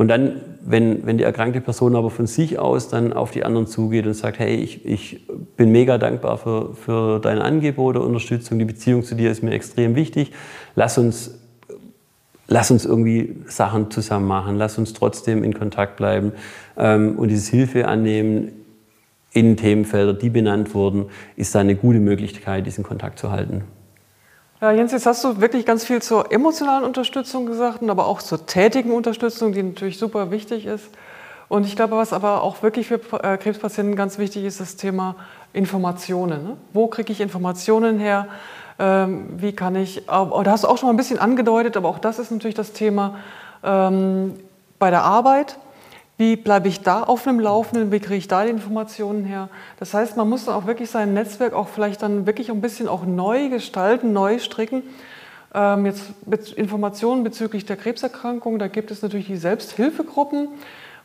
Und 0.00 0.08
dann, 0.08 0.40
wenn, 0.64 1.04
wenn 1.04 1.18
die 1.18 1.24
erkrankte 1.24 1.60
Person 1.60 1.94
aber 1.94 2.08
von 2.08 2.26
sich 2.26 2.58
aus 2.58 2.88
dann 2.88 3.12
auf 3.12 3.32
die 3.32 3.44
anderen 3.44 3.66
zugeht 3.66 4.06
und 4.06 4.14
sagt, 4.14 4.38
hey, 4.38 4.54
ich, 4.54 4.86
ich 4.86 5.26
bin 5.58 5.70
mega 5.72 5.98
dankbar 5.98 6.38
für, 6.38 6.72
für 6.72 7.18
dein 7.20 7.38
Angebot 7.38 7.96
der 7.96 8.02
Unterstützung, 8.02 8.58
die 8.58 8.64
Beziehung 8.64 9.02
zu 9.02 9.14
dir 9.14 9.30
ist 9.30 9.42
mir 9.42 9.50
extrem 9.50 9.96
wichtig, 9.96 10.32
lass 10.74 10.96
uns 10.96 11.38
lass 12.48 12.70
uns 12.70 12.86
irgendwie 12.86 13.42
Sachen 13.44 13.90
zusammen 13.90 14.26
machen, 14.26 14.56
lass 14.56 14.78
uns 14.78 14.94
trotzdem 14.94 15.44
in 15.44 15.52
Kontakt 15.52 15.98
bleiben 15.98 16.32
ähm, 16.78 17.18
und 17.18 17.28
dieses 17.28 17.48
Hilfe 17.48 17.86
annehmen 17.86 18.52
in 19.32 19.58
Themenfelder, 19.58 20.14
die 20.14 20.30
benannt 20.30 20.72
wurden, 20.72 21.10
ist 21.36 21.54
da 21.54 21.60
eine 21.60 21.76
gute 21.76 21.98
Möglichkeit, 21.98 22.64
diesen 22.64 22.84
Kontakt 22.84 23.18
zu 23.18 23.30
halten. 23.32 23.64
Ja, 24.62 24.72
Jens, 24.72 24.92
jetzt 24.92 25.06
hast 25.06 25.24
du 25.24 25.40
wirklich 25.40 25.64
ganz 25.64 25.84
viel 25.84 26.02
zur 26.02 26.30
emotionalen 26.30 26.84
Unterstützung 26.84 27.46
gesagt, 27.46 27.82
aber 27.88 28.06
auch 28.06 28.20
zur 28.20 28.44
tätigen 28.44 28.90
Unterstützung, 28.92 29.54
die 29.54 29.62
natürlich 29.62 29.98
super 29.98 30.30
wichtig 30.30 30.66
ist. 30.66 30.90
Und 31.48 31.64
ich 31.64 31.76
glaube, 31.76 31.96
was 31.96 32.12
aber 32.12 32.42
auch 32.42 32.62
wirklich 32.62 32.86
für 32.86 33.00
äh, 33.22 33.38
Krebspatienten 33.38 33.96
ganz 33.96 34.18
wichtig 34.18 34.44
ist, 34.44 34.60
das 34.60 34.76
Thema 34.76 35.16
Informationen. 35.54 36.44
Ne? 36.44 36.56
Wo 36.74 36.88
kriege 36.88 37.10
ich 37.10 37.22
Informationen 37.22 37.98
her? 37.98 38.26
Ähm, 38.78 39.28
wie 39.38 39.52
kann 39.52 39.76
ich, 39.76 40.02
oh, 40.08 40.42
da 40.44 40.50
hast 40.50 40.64
du 40.64 40.68
auch 40.68 40.76
schon 40.76 40.88
mal 40.88 40.92
ein 40.92 40.98
bisschen 40.98 41.18
angedeutet, 41.18 41.78
aber 41.78 41.88
auch 41.88 41.98
das 41.98 42.18
ist 42.18 42.30
natürlich 42.30 42.54
das 42.54 42.74
Thema 42.74 43.16
ähm, 43.64 44.38
bei 44.78 44.90
der 44.90 45.04
Arbeit. 45.04 45.56
Wie 46.20 46.36
bleibe 46.36 46.68
ich 46.68 46.82
da 46.82 47.02
auf 47.02 47.24
dem 47.24 47.40
Laufenden? 47.40 47.92
Wie 47.92 47.98
kriege 47.98 48.16
ich 48.16 48.28
da 48.28 48.44
die 48.44 48.50
Informationen 48.50 49.24
her? 49.24 49.48
Das 49.78 49.94
heißt, 49.94 50.18
man 50.18 50.28
muss 50.28 50.44
dann 50.44 50.54
auch 50.54 50.66
wirklich 50.66 50.90
sein 50.90 51.14
Netzwerk 51.14 51.54
auch 51.54 51.68
vielleicht 51.68 52.02
dann 52.02 52.26
wirklich 52.26 52.50
ein 52.50 52.60
bisschen 52.60 52.88
auch 52.88 53.06
neu 53.06 53.48
gestalten, 53.48 54.12
neu 54.12 54.38
stricken. 54.38 54.82
Ähm, 55.54 55.86
jetzt 55.86 56.12
Informationen 56.58 57.24
bezüglich 57.24 57.64
der 57.64 57.78
Krebserkrankung, 57.78 58.58
da 58.58 58.68
gibt 58.68 58.90
es 58.90 59.00
natürlich 59.00 59.28
die 59.28 59.38
Selbsthilfegruppen, 59.38 60.48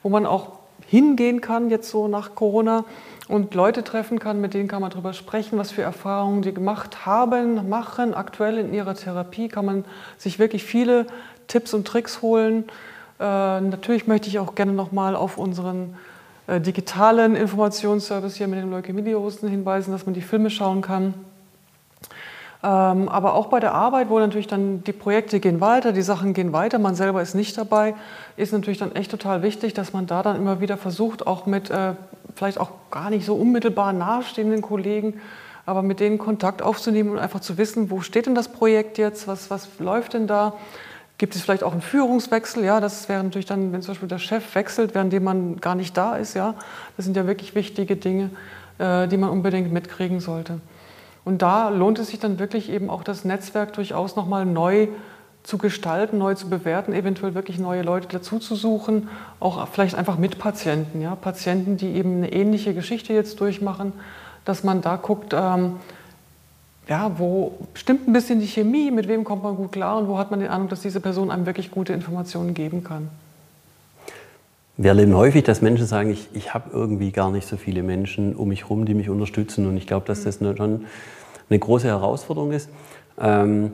wo 0.04 0.10
man 0.10 0.26
auch 0.26 0.60
hingehen 0.86 1.40
kann, 1.40 1.70
jetzt 1.70 1.90
so 1.90 2.10
nach 2.10 2.36
Corona 2.36 2.84
und 3.30 3.54
Leute 3.54 3.86
treffen 3.86 4.20
kann, 4.20 4.42
mit 4.42 4.54
denen 4.54 4.68
kann 4.68 4.82
man 4.82 4.92
darüber 4.92 5.14
sprechen, 5.14 5.58
was 5.58 5.72
für 5.72 5.82
Erfahrungen 5.82 6.42
die 6.42 6.54
gemacht 6.54 7.06
haben, 7.06 7.70
machen. 7.70 8.14
Aktuell 8.14 8.58
in 8.58 8.74
ihrer 8.74 8.96
Therapie 8.96 9.48
kann 9.48 9.64
man 9.64 9.86
sich 10.18 10.40
wirklich 10.40 10.66
viele 10.66 11.08
Tipps 11.48 11.74
und 11.74 11.88
Tricks 11.88 12.22
holen. 12.22 12.66
Äh, 13.20 13.24
natürlich 13.62 14.08
möchte 14.08 14.28
ich 14.28 14.40
auch 14.40 14.56
gerne 14.56 14.74
nochmal 14.74 15.16
auf 15.16 15.38
unseren 15.38 15.96
äh, 16.48 16.60
digitalen 16.60 17.36
Informationsservice 17.36 18.36
hier 18.36 18.48
mit 18.48 18.60
den 18.60 18.70
Leukämie-Diagnosen 18.70 19.50
hinweisen, 19.50 19.92
dass 19.92 20.06
man 20.06 20.14
die 20.14 20.22
Filme 20.22 20.50
schauen 20.50 20.82
kann. 20.82 21.14
Ähm, 22.64 23.10
aber 23.10 23.36
auch 23.36 23.48
bei 23.48 23.60
der 23.60 23.74
Arbeit, 23.74 24.10
wo 24.10 24.18
natürlich 24.20 24.48
dann 24.48 24.84
die 24.84 24.92
Projekte 24.92 25.40
gehen 25.40 25.62
weiter, 25.62 25.92
die 25.92 26.02
Sachen 26.02 26.34
gehen 26.34 26.52
weiter, 26.52 26.80
man 26.80 26.96
selber 26.96 27.22
ist 27.22 27.36
nicht 27.36 27.58
dabei, 27.58 27.94
ist 28.38 28.54
natürlich 28.54 28.80
dann 28.80 28.96
echt 28.96 29.12
total 29.12 29.44
wichtig, 29.44 29.74
dass 29.74 29.94
man 29.94 30.08
da 30.08 30.24
dann 30.24 30.36
immer 30.36 30.62
wieder 30.62 30.76
versucht, 30.76 31.28
auch 31.28 31.46
mit 31.46 31.70
äh, 31.70 31.94
vielleicht 32.36 32.60
auch 32.60 32.72
gar 32.92 33.10
nicht 33.10 33.26
so 33.26 33.36
unmittelbar 33.36 33.94
nahestehenden 33.94 34.62
Kollegen, 34.62 35.22
aber 35.66 35.84
mit 35.84 36.00
denen 36.00 36.18
Kontakt 36.18 36.62
aufzunehmen 36.62 37.12
und 37.12 37.20
einfach 37.20 37.40
zu 37.40 37.58
wissen, 37.58 37.92
wo 37.92 38.02
steht 38.02 38.26
denn 38.26 38.36
das 38.36 38.50
Projekt 38.50 38.98
jetzt, 38.98 39.28
was, 39.28 39.50
was 39.50 39.68
läuft 39.80 40.14
denn 40.14 40.28
da, 40.28 40.54
Gibt 41.18 41.36
es 41.36 41.42
vielleicht 41.42 41.64
auch 41.64 41.72
einen 41.72 41.82
Führungswechsel? 41.82 42.66
Ja, 42.66 42.82
das 42.82 43.08
wäre 43.08 43.24
natürlich 43.24 43.46
dann, 43.46 43.72
wenn 43.72 43.82
zum 43.82 43.94
Beispiel 43.94 44.10
der 44.10 44.20
Chef 44.20 44.54
wechselt, 44.56 44.94
während 44.96 45.18
man 45.22 45.58
gar 45.58 45.76
nicht 45.76 45.96
da 45.96 46.16
ist. 46.18 46.34
Ja, 46.34 46.56
das 46.98 47.06
sind 47.06 47.16
ja 47.16 47.26
wirklich 47.26 47.56
wichtige 47.56 47.96
Dinge, 47.96 48.32
äh, 48.80 49.08
die 49.08 49.18
man 49.18 49.30
unbedingt 49.30 49.72
mitkriegen 49.72 50.20
sollte. 50.20 50.60
Und 51.24 51.42
da 51.42 51.70
lohnt 51.70 52.00
es 52.00 52.08
sich 52.08 52.20
dann 52.20 52.38
wirklich 52.38 52.70
eben 52.70 52.90
auch 52.90 53.04
das 53.04 53.24
Netzwerk 53.24 53.74
durchaus 53.74 54.16
nochmal 54.16 54.46
neu 54.46 54.88
zu 55.46 55.58
gestalten, 55.58 56.18
neu 56.18 56.34
zu 56.34 56.50
bewerten, 56.50 56.92
eventuell 56.94 57.34
wirklich 57.34 57.60
neue 57.60 57.84
Leute 57.84 58.08
dazu 58.10 58.40
zu 58.40 58.56
suchen, 58.56 59.10
auch 59.40 59.68
vielleicht 59.68 59.96
einfach 59.96 60.18
mit 60.18 60.40
Patienten, 60.40 61.02
ja, 61.02 61.16
Patienten, 61.16 61.78
die 61.78 61.94
eben 61.94 62.18
eine 62.18 62.34
ähnliche 62.34 62.74
Geschichte 62.74 63.14
jetzt 63.14 63.40
durchmachen, 63.40 63.94
dass 64.44 64.64
man 64.64 64.82
da 64.82 64.96
guckt, 64.96 65.34
ähm, 65.34 65.78
ja, 66.88 67.12
wo 67.18 67.54
stimmt 67.74 68.08
ein 68.08 68.14
bisschen 68.14 68.40
die 68.40 68.48
Chemie, 68.48 68.92
mit 68.92 69.08
wem 69.08 69.24
kommt 69.24 69.44
man 69.44 69.56
gut 69.56 69.72
klar 69.72 69.98
und 69.98 70.08
wo 70.08 70.18
hat 70.18 70.32
man 70.32 70.40
den 70.40 70.50
Eindruck, 70.50 70.70
dass 70.70 70.82
diese 70.82 71.00
Person 71.00 71.32
einem 71.32 71.46
wirklich 71.46 71.72
gute 71.72 71.94
Informationen 71.94 72.54
geben 72.54 72.84
kann. 72.84 73.10
Wir 74.78 74.90
erleben 74.90 75.16
häufig, 75.16 75.44
dass 75.44 75.62
Menschen 75.62 75.88
sagen, 75.88 76.12
ich, 76.12 76.28
ich 76.34 76.54
habe 76.54 76.70
irgendwie 76.74 77.12
gar 77.12 77.32
nicht 77.32 77.48
so 77.48 77.56
viele 77.56 77.82
Menschen 77.82 78.36
um 78.36 78.50
mich 78.50 78.64
herum, 78.64 78.86
die 78.86 78.94
mich 78.94 79.10
unterstützen. 79.10 79.68
Und 79.68 79.78
ich 79.78 79.88
glaube, 79.88 80.06
dass 80.06 80.24
das 80.24 80.40
schon 80.40 80.86
eine 81.50 81.60
große 81.60 81.88
Herausforderung 81.88 82.52
ist. 82.52 82.70
Ähm, 83.18 83.72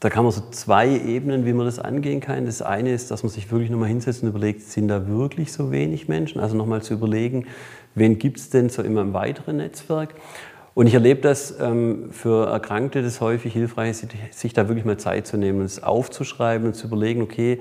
da 0.00 0.08
kann 0.08 0.24
man 0.24 0.32
so 0.32 0.42
zwei 0.50 0.88
Ebenen, 0.88 1.44
wie 1.44 1.52
man 1.52 1.66
das 1.66 1.78
angehen 1.78 2.20
kann. 2.20 2.46
Das 2.46 2.62
eine 2.62 2.92
ist, 2.92 3.10
dass 3.10 3.22
man 3.22 3.30
sich 3.30 3.52
wirklich 3.52 3.70
nochmal 3.70 3.88
hinsetzt 3.88 4.22
und 4.22 4.30
überlegt, 4.30 4.62
sind 4.62 4.88
da 4.88 5.06
wirklich 5.06 5.52
so 5.52 5.70
wenig 5.70 6.08
Menschen? 6.08 6.40
Also 6.40 6.56
nochmal 6.56 6.82
zu 6.82 6.94
überlegen, 6.94 7.46
wen 7.94 8.18
gibt 8.18 8.38
es 8.38 8.48
denn 8.48 8.70
so 8.70 8.82
in 8.82 8.94
meinem 8.94 9.12
weiteren 9.12 9.58
Netzwerk? 9.58 10.14
Und 10.74 10.86
ich 10.86 10.94
erlebe 10.94 11.20
das 11.20 11.58
ähm, 11.60 12.10
für 12.10 12.46
Erkrankte, 12.46 13.02
das 13.02 13.20
häufig 13.20 13.52
hilfreich, 13.52 13.98
sich, 13.98 14.08
sich 14.30 14.52
da 14.52 14.68
wirklich 14.68 14.84
mal 14.84 14.96
Zeit 14.96 15.26
zu 15.26 15.36
nehmen 15.36 15.60
es 15.62 15.82
aufzuschreiben 15.82 16.68
und 16.68 16.74
zu 16.74 16.86
überlegen, 16.86 17.22
okay, 17.22 17.60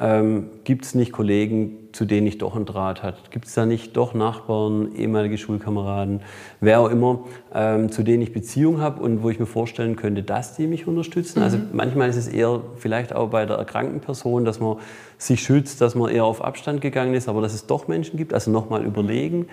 ähm, 0.00 0.50
gibt 0.62 0.84
es 0.84 0.94
nicht 0.94 1.10
Kollegen, 1.10 1.88
zu 1.92 2.04
denen 2.04 2.28
ich 2.28 2.38
doch 2.38 2.54
einen 2.54 2.66
Draht 2.66 3.02
habe? 3.02 3.16
Gibt 3.30 3.46
es 3.46 3.54
da 3.54 3.66
nicht 3.66 3.96
doch 3.96 4.14
Nachbarn, 4.14 4.94
ehemalige 4.94 5.38
Schulkameraden, 5.38 6.20
wer 6.60 6.78
auch 6.78 6.88
immer, 6.88 7.24
ähm, 7.52 7.90
zu 7.90 8.04
denen 8.04 8.22
ich 8.22 8.32
Beziehung 8.32 8.80
habe 8.80 9.02
und 9.02 9.24
wo 9.24 9.30
ich 9.30 9.40
mir 9.40 9.46
vorstellen 9.46 9.96
könnte, 9.96 10.22
dass 10.22 10.54
die 10.54 10.68
mich 10.68 10.86
unterstützen? 10.86 11.42
Also 11.42 11.56
mhm. 11.56 11.64
Also 11.64 11.76
manchmal 11.76 12.08
ist 12.08 12.16
es 12.16 12.28
eher 12.28 12.60
vielleicht 12.76 13.12
auch 13.12 13.30
bei 13.30 13.44
der 13.44 13.56
erkrankten 13.56 14.00
Person, 14.00 14.44
dass 14.44 14.60
man 14.60 14.76
sich 15.16 15.42
schützt, 15.42 15.80
dass 15.80 15.96
man 15.96 16.10
eher 16.10 16.24
auf 16.24 16.44
Abstand 16.44 16.80
gegangen 16.80 17.14
ist, 17.14 17.28
aber 17.28 17.42
dass 17.42 17.52
es 17.52 17.66
doch 17.66 17.88
Menschen 17.88 18.16
gibt. 18.16 18.32
Also 18.32 18.52
nochmal 18.52 18.84
überlegen, 18.84 19.38
mhm. 19.38 19.46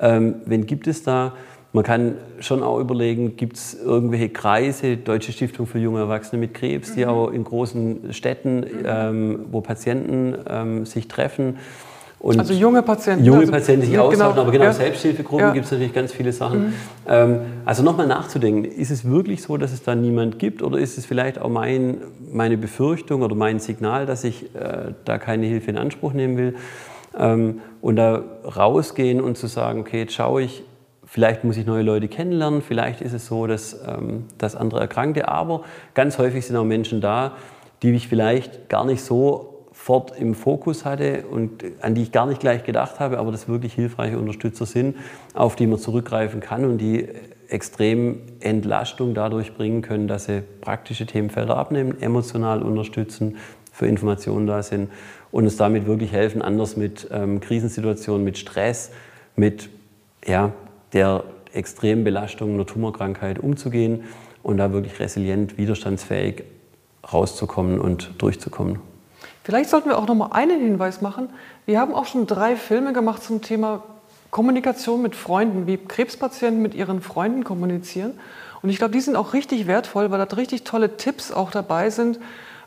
ähm, 0.00 0.34
wen 0.46 0.66
gibt 0.66 0.88
es 0.88 1.04
da? 1.04 1.34
Man 1.76 1.84
kann 1.84 2.14
schon 2.40 2.62
auch 2.62 2.80
überlegen, 2.80 3.36
gibt 3.36 3.58
es 3.58 3.74
irgendwelche 3.74 4.30
Kreise, 4.30 4.96
Deutsche 4.96 5.30
Stiftung 5.30 5.66
für 5.66 5.78
junge 5.78 6.00
Erwachsene 6.00 6.40
mit 6.40 6.54
Krebs, 6.54 6.94
die 6.94 7.04
mhm. 7.04 7.10
auch 7.10 7.30
in 7.30 7.44
großen 7.44 8.14
Städten, 8.14 8.60
mhm. 8.60 8.66
ähm, 8.86 9.38
wo 9.50 9.60
Patienten 9.60 10.36
ähm, 10.48 10.86
sich 10.86 11.06
treffen. 11.06 11.58
Und 12.18 12.38
also 12.38 12.54
junge 12.54 12.80
Patienten. 12.82 13.26
Junge 13.26 13.40
also, 13.40 13.52
Patienten 13.52 13.82
sich 13.82 13.90
genau, 13.90 14.06
austauschen, 14.06 14.38
aber 14.38 14.50
genau, 14.52 14.64
ja. 14.64 14.72
Selbsthilfegruppen 14.72 15.48
ja. 15.48 15.52
gibt 15.52 15.66
es 15.66 15.70
natürlich 15.70 15.92
ganz 15.92 16.12
viele 16.12 16.32
Sachen. 16.32 16.68
Mhm. 16.68 16.72
Ähm, 17.06 17.40
also 17.66 17.82
nochmal 17.82 18.06
nachzudenken, 18.06 18.64
ist 18.64 18.90
es 18.90 19.04
wirklich 19.04 19.42
so, 19.42 19.58
dass 19.58 19.74
es 19.74 19.82
da 19.82 19.94
niemand 19.94 20.38
gibt 20.38 20.62
oder 20.62 20.78
ist 20.78 20.96
es 20.96 21.04
vielleicht 21.04 21.38
auch 21.38 21.50
mein, 21.50 21.98
meine 22.32 22.56
Befürchtung 22.56 23.20
oder 23.20 23.34
mein 23.34 23.58
Signal, 23.58 24.06
dass 24.06 24.24
ich 24.24 24.44
äh, 24.54 24.94
da 25.04 25.18
keine 25.18 25.44
Hilfe 25.44 25.72
in 25.72 25.76
Anspruch 25.76 26.14
nehmen 26.14 26.38
will? 26.38 26.54
Ähm, 27.18 27.60
und 27.82 27.96
da 27.96 28.24
rausgehen 28.44 29.20
und 29.20 29.36
zu 29.36 29.46
sagen, 29.46 29.80
okay, 29.80 29.98
jetzt 29.98 30.14
schaue 30.14 30.40
ich, 30.40 30.62
Vielleicht 31.06 31.44
muss 31.44 31.56
ich 31.56 31.64
neue 31.66 31.82
Leute 31.82 32.08
kennenlernen, 32.08 32.62
vielleicht 32.62 33.00
ist 33.00 33.12
es 33.12 33.26
so, 33.26 33.46
dass, 33.46 33.78
ähm, 33.86 34.24
dass 34.38 34.56
andere 34.56 34.80
Erkrankte, 34.80 35.28
aber 35.28 35.62
ganz 35.94 36.18
häufig 36.18 36.44
sind 36.44 36.56
auch 36.56 36.64
Menschen 36.64 37.00
da, 37.00 37.36
die 37.82 37.92
ich 37.92 38.08
vielleicht 38.08 38.68
gar 38.68 38.84
nicht 38.84 39.02
so 39.02 39.64
fort 39.72 40.18
im 40.18 40.34
Fokus 40.34 40.84
hatte 40.84 41.24
und 41.30 41.62
an 41.80 41.94
die 41.94 42.02
ich 42.02 42.10
gar 42.10 42.26
nicht 42.26 42.40
gleich 42.40 42.64
gedacht 42.64 42.98
habe, 42.98 43.18
aber 43.18 43.30
das 43.30 43.46
wirklich 43.46 43.74
hilfreiche 43.74 44.18
Unterstützer 44.18 44.66
sind, 44.66 44.96
auf 45.34 45.54
die 45.54 45.66
man 45.66 45.78
zurückgreifen 45.78 46.40
kann 46.40 46.64
und 46.64 46.78
die 46.78 47.08
extrem 47.48 48.22
Entlastung 48.40 49.14
dadurch 49.14 49.54
bringen 49.54 49.82
können, 49.82 50.08
dass 50.08 50.24
sie 50.24 50.42
praktische 50.60 51.06
Themenfelder 51.06 51.56
abnehmen, 51.56 52.00
emotional 52.00 52.62
unterstützen, 52.62 53.36
für 53.70 53.86
Informationen 53.86 54.46
da 54.46 54.62
sind 54.62 54.90
und 55.30 55.44
uns 55.44 55.58
damit 55.58 55.86
wirklich 55.86 56.10
helfen, 56.10 56.40
anders 56.40 56.76
mit 56.76 57.08
ähm, 57.12 57.40
Krisensituationen, 57.40 58.24
mit 58.24 58.38
Stress, 58.38 58.90
mit 59.36 59.68
ja, 60.26 60.52
der 60.96 61.24
extremen 61.52 62.04
Belastung 62.04 62.54
einer 62.54 62.64
Tumorkrankheit 62.64 63.38
umzugehen 63.38 64.04
und 64.42 64.56
da 64.56 64.72
wirklich 64.72 64.98
resilient, 64.98 65.58
widerstandsfähig 65.58 66.44
rauszukommen 67.12 67.78
und 67.78 68.10
durchzukommen. 68.16 68.78
Vielleicht 69.44 69.68
sollten 69.68 69.90
wir 69.90 69.98
auch 69.98 70.06
noch 70.06 70.14
mal 70.14 70.32
einen 70.32 70.58
Hinweis 70.58 71.02
machen. 71.02 71.28
Wir 71.66 71.78
haben 71.78 71.94
auch 71.94 72.06
schon 72.06 72.26
drei 72.26 72.56
Filme 72.56 72.94
gemacht 72.94 73.22
zum 73.22 73.42
Thema 73.42 73.82
Kommunikation 74.30 75.02
mit 75.02 75.14
Freunden, 75.14 75.66
wie 75.66 75.76
Krebspatienten 75.76 76.62
mit 76.62 76.74
ihren 76.74 77.02
Freunden 77.02 77.44
kommunizieren. 77.44 78.18
Und 78.62 78.70
ich 78.70 78.78
glaube, 78.78 78.92
die 78.92 79.00
sind 79.00 79.16
auch 79.16 79.34
richtig 79.34 79.66
wertvoll, 79.66 80.10
weil 80.10 80.24
da 80.24 80.34
richtig 80.34 80.64
tolle 80.64 80.96
Tipps 80.96 81.30
auch 81.30 81.50
dabei 81.50 81.90
sind, 81.90 82.18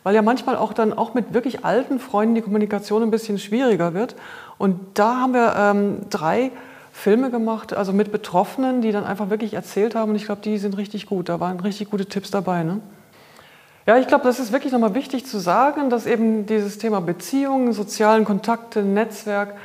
weil 0.04 0.14
ja 0.14 0.22
manchmal 0.22 0.56
auch 0.56 0.72
dann 0.72 0.94
auch 0.94 1.16
mit 1.16 1.34
wirklich 1.34 1.66
alten 1.66 2.00
Freunden 2.00 2.36
die 2.36 2.42
Kommunikation 2.42 3.02
ein 3.02 3.12
bisschen 3.12 3.40
schwieriger 3.40 3.96
wird. 3.96 4.16
Und 4.60 4.80
da 4.94 5.18
haben 5.18 5.34
wir 5.34 5.56
ähm, 5.58 5.98
drei 6.12 6.52
Filme 7.00 7.32
gemacht, 7.32 7.74
also 7.74 7.94
mit 7.94 8.12
Betroffenen, 8.12 8.82
die 8.82 8.92
dann 8.92 9.06
einfach 9.06 9.30
wirklich 9.30 9.54
erzählt 9.54 9.96
haben. 9.96 10.10
Und 10.10 10.16
ich 10.18 10.26
glaube, 10.26 10.42
die 10.44 10.58
sind 10.58 10.76
richtig 10.76 11.06
gut. 11.06 11.30
Da 11.30 11.40
waren 11.40 11.58
richtig 11.62 11.90
gute 11.90 12.06
Tipps 12.06 12.30
dabei. 12.30 12.64
Ne? 12.64 12.82
Ja, 13.86 13.98
ich 13.98 14.08
glaube, 14.08 14.26
das 14.26 14.38
ist 14.40 14.52
wirklich 14.52 14.74
nochmal 14.74 14.96
wichtig 14.96 15.26
zu 15.26 15.40
sagen, 15.40 15.90
dass 15.90 16.06
eben 16.06 16.46
dieses 16.46 16.78
Thema 16.78 17.00
Beziehungen, 17.00 17.72
sozialen 17.72 18.26
Kontakte, 18.26 18.84
Netzwerk, 18.84 19.56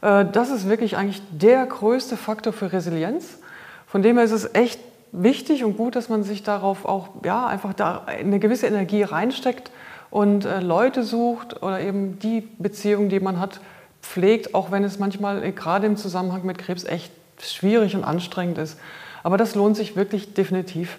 äh, 0.00 0.24
das 0.32 0.50
ist 0.50 0.66
wirklich 0.66 0.96
eigentlich 0.96 1.20
der 1.30 1.66
größte 1.66 2.16
Faktor 2.16 2.54
für 2.54 2.72
Resilienz. 2.72 3.38
Von 3.86 4.00
dem 4.00 4.16
her 4.16 4.24
ist 4.24 4.32
es 4.32 4.54
echt 4.54 4.80
wichtig 5.12 5.64
und 5.64 5.76
gut, 5.76 5.94
dass 5.94 6.08
man 6.08 6.22
sich 6.22 6.42
darauf 6.42 6.86
auch 6.86 7.08
ja, 7.22 7.46
einfach 7.46 7.74
da 7.74 8.04
eine 8.06 8.38
gewisse 8.38 8.66
Energie 8.66 9.02
reinsteckt 9.02 9.70
und 10.10 10.46
äh, 10.46 10.60
Leute 10.60 11.02
sucht 11.02 11.62
oder 11.62 11.80
eben 11.80 12.18
die 12.18 12.48
Beziehungen, 12.58 13.10
die 13.10 13.20
man 13.20 13.38
hat, 13.38 13.60
pflegt, 14.02 14.54
auch 14.54 14.70
wenn 14.70 14.84
es 14.84 14.98
manchmal 14.98 15.42
äh, 15.42 15.52
gerade 15.52 15.86
im 15.86 15.96
Zusammenhang 15.96 16.44
mit 16.44 16.58
Krebs 16.58 16.84
echt 16.84 17.12
schwierig 17.40 17.94
und 17.94 18.04
anstrengend 18.04 18.58
ist. 18.58 18.78
Aber 19.22 19.36
das 19.36 19.54
lohnt 19.54 19.76
sich 19.76 19.96
wirklich 19.96 20.34
definitiv. 20.34 20.98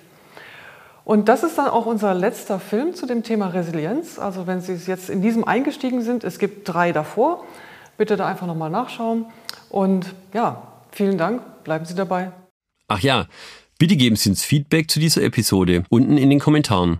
Und 1.05 1.27
das 1.27 1.43
ist 1.43 1.57
dann 1.57 1.67
auch 1.67 1.85
unser 1.87 2.13
letzter 2.13 2.59
Film 2.59 2.93
zu 2.93 3.07
dem 3.07 3.23
Thema 3.23 3.47
Resilienz. 3.47 4.19
Also 4.19 4.45
wenn 4.45 4.61
Sie 4.61 4.73
jetzt 4.73 5.09
in 5.09 5.21
diesem 5.21 5.43
eingestiegen 5.43 6.03
sind, 6.03 6.23
es 6.23 6.37
gibt 6.37 6.67
drei 6.67 6.91
davor, 6.91 7.43
bitte 7.97 8.15
da 8.15 8.27
einfach 8.27 8.45
nochmal 8.45 8.69
nachschauen. 8.69 9.25
Und 9.69 10.13
ja, 10.33 10.61
vielen 10.91 11.17
Dank, 11.17 11.63
bleiben 11.63 11.85
Sie 11.85 11.95
dabei. 11.95 12.31
Ach 12.87 12.99
ja, 12.99 13.25
bitte 13.79 13.95
geben 13.95 14.15
Sie 14.15 14.29
uns 14.29 14.43
Feedback 14.43 14.91
zu 14.91 14.99
dieser 14.99 15.23
Episode 15.23 15.83
unten 15.89 16.17
in 16.17 16.29
den 16.29 16.39
Kommentaren. 16.39 16.99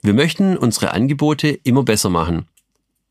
Wir 0.00 0.14
möchten 0.14 0.56
unsere 0.56 0.92
Angebote 0.92 1.48
immer 1.48 1.82
besser 1.82 2.10
machen. 2.10 2.46